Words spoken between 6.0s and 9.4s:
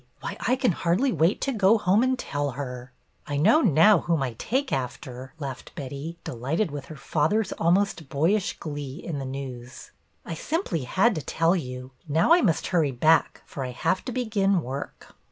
delighted with her father's almost boyish glee in the